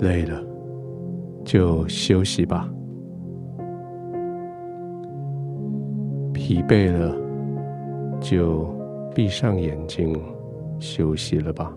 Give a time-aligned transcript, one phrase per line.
[0.00, 0.42] 累了，
[1.44, 2.68] 就休息吧；
[6.32, 7.14] 疲惫了，
[8.20, 8.66] 就
[9.14, 10.18] 闭上眼睛
[10.78, 11.74] 休息了吧。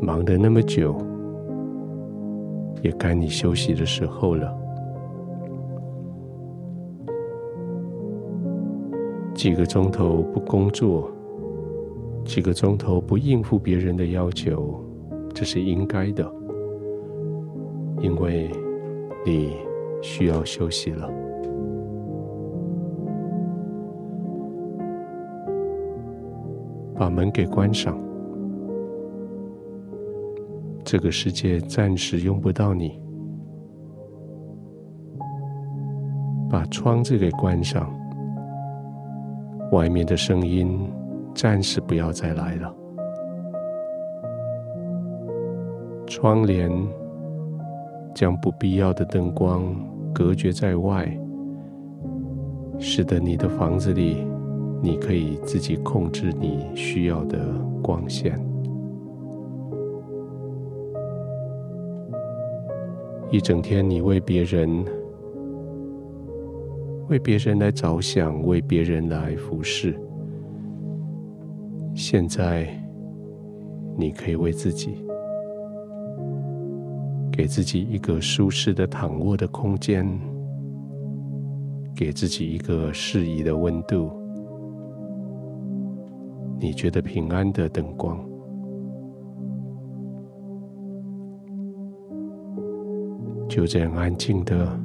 [0.00, 0.96] 忙得那么久，
[2.82, 4.56] 也该你休息的时候了。
[9.34, 11.10] 几个钟头不工作，
[12.26, 14.78] 几个钟头不应付别人的要求，
[15.32, 16.30] 这是应该的，
[18.02, 18.50] 因为
[19.24, 19.56] 你
[20.02, 21.08] 需要休息了。
[26.94, 27.96] 把门给关上，
[30.82, 33.00] 这个世界暂时用不到你。
[36.50, 37.92] 把窗子给关上。
[39.72, 40.88] 外面的声音
[41.36, 42.74] 暂时不要再来了。
[46.06, 46.70] 窗帘
[48.14, 49.62] 将不必要的灯光
[50.14, 51.06] 隔绝在外，
[52.78, 54.26] 使得你的房子里，
[54.80, 57.38] 你可以自己控制你需要的
[57.82, 58.40] 光线。
[63.30, 64.82] 一整天，你为别人。
[67.08, 69.96] 为别人来着想，为别人来服侍。
[71.98, 72.68] 现在，
[73.96, 75.02] 你可以为自己，
[77.32, 80.06] 给自己一个舒适的躺卧的空间，
[81.96, 84.10] 给自己一个适宜的温度，
[86.60, 88.22] 你觉得平安的灯光，
[93.48, 94.78] 就这样安静的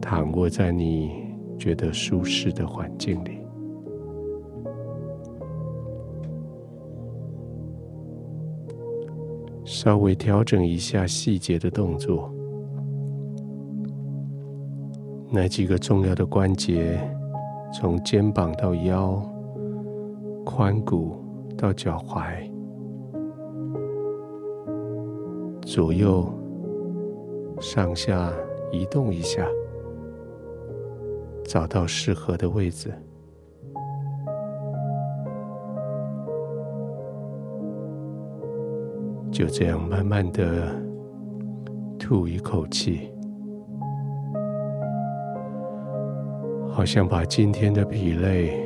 [0.00, 1.24] 躺卧在你。
[1.58, 3.35] 觉得舒适的环境里，
[9.76, 12.32] 稍微调整一下细节的动作。
[15.30, 16.98] 那几个重要的关节，
[17.74, 19.22] 从肩膀到腰，
[20.46, 21.22] 髋骨
[21.58, 22.50] 到脚踝，
[25.60, 26.26] 左右
[27.60, 28.32] 上下
[28.72, 29.46] 移动一下。
[31.44, 32.90] 找到适合的位置，
[39.36, 40.74] 就这样慢慢的
[41.98, 43.12] 吐一口气，
[46.70, 48.58] 好像把今天的疲累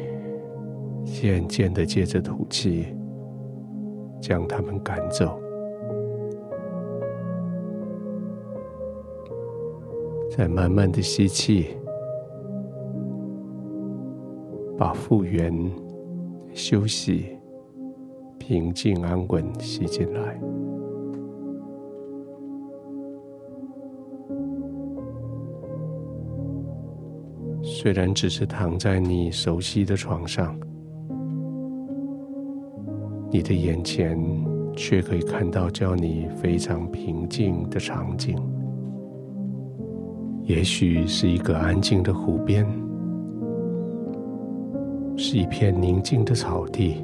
[1.05, 2.87] 渐渐的借着吐气
[4.21, 5.41] 将它们赶走，
[10.31, 11.77] 再慢慢的吸气。
[14.79, 15.53] 把复原、
[16.55, 17.37] 休息、
[18.51, 20.37] 平静、安稳吸进来。
[27.63, 30.59] 虽然只是躺在你熟悉的床上，
[33.31, 34.19] 你的眼前
[34.75, 38.37] 却可以看到叫你非常平静的场景。
[40.43, 42.67] 也许是一个安静的湖边。
[45.17, 46.97] 是一片宁静的草地，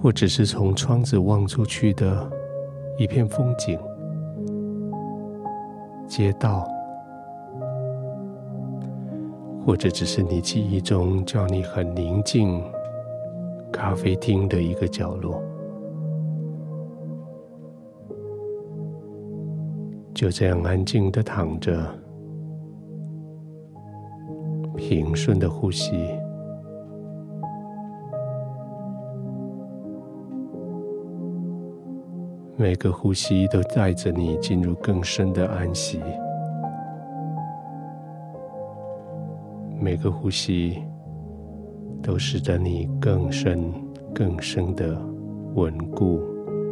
[0.00, 2.30] 或只是从窗子望出去的
[2.96, 3.78] 一片风景，
[6.06, 6.66] 街道，
[9.64, 12.62] 或者只是你记忆中叫你很宁静
[13.72, 15.42] 咖啡厅的一个角落，
[20.14, 21.84] 就这样安静的躺着。
[24.76, 26.08] 平顺的呼吸，
[32.60, 36.00] 每个呼吸都带着你进入更深的安息，
[39.80, 40.82] 每个呼吸
[42.02, 43.72] 都使得你更深、
[44.12, 45.00] 更深的
[45.54, 46.20] 稳固、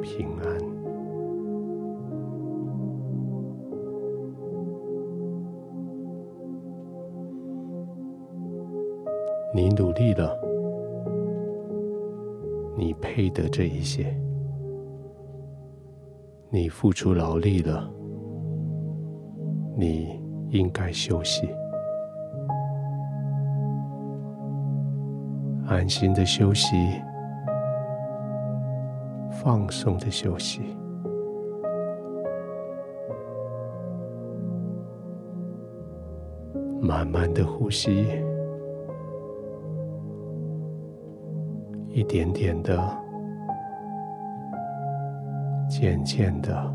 [0.03, 0.59] 平安。
[9.55, 10.37] 你努力了，
[12.77, 14.13] 你配得这一些。
[16.57, 17.87] 你付出劳力了，
[19.77, 20.19] 你
[20.49, 21.47] 应该休息，
[25.67, 26.75] 安心的休息，
[29.31, 30.63] 放松的休息，
[36.81, 38.07] 慢慢的呼吸。
[41.91, 42.79] 一点点的、
[45.79, 46.75] 渐渐的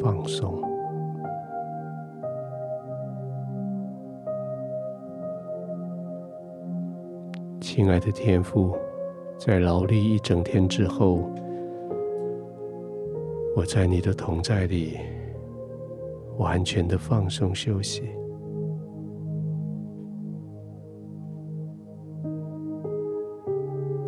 [0.00, 0.62] 放松。
[7.60, 8.76] 亲爱的天父，
[9.36, 11.28] 在劳力一整天之后，
[13.56, 14.96] 我在你的同在里，
[16.38, 18.04] 完全的放松休息。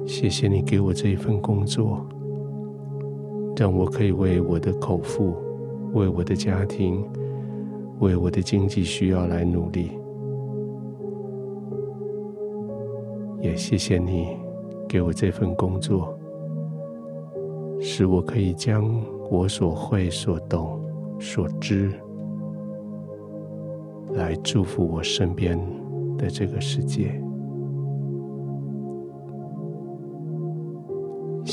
[0.07, 2.07] 谢谢你给我这一份工作，
[3.57, 5.37] 让我可以为我的口腹、
[5.93, 7.05] 为我的家庭、
[8.01, 9.93] 为我的经济需要来努力。
[13.41, 14.37] 也谢谢你
[14.89, 16.19] 给我这份工作，
[17.81, 18.85] 使我可以将
[19.31, 20.81] 我所会、所懂、
[21.21, 21.93] 所知，
[24.15, 25.59] 来祝福我身边
[26.17, 27.23] 的这个世界。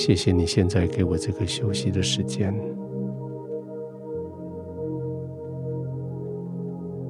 [0.04, 2.52] 谢谢你现在给我这个休息的时间，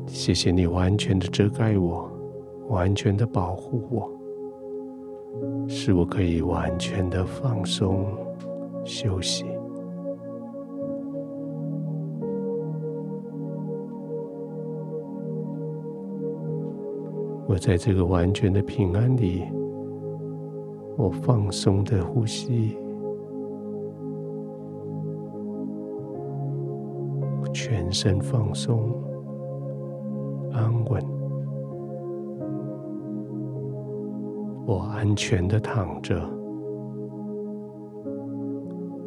[0.06, 2.12] 谢谢你完全的遮盖我，
[2.68, 4.12] 完全的保护我，
[5.70, 8.06] 使我可以完全的放松
[8.84, 9.46] 休息。
[17.48, 19.44] 我在这个完全的平安里。
[20.98, 22.78] 我放松的呼吸，
[27.54, 28.92] 全身放松，
[30.52, 31.04] 安稳，
[34.66, 36.16] 我安全的躺着，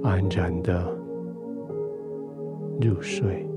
[0.02, 0.84] 安然的
[2.81, 3.48] 入睡。